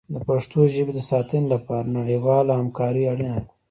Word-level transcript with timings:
د 0.13 0.15
پښتو 0.27 0.59
ژبې 0.73 0.93
د 0.95 0.99
ساتنې 1.11 1.47
لپاره 1.53 1.93
نړیواله 1.97 2.51
همکاري 2.59 3.03
اړینه 3.13 3.37
ده. 3.43 3.49